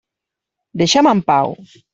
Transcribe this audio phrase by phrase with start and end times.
[0.83, 1.55] Deixa'm en pau!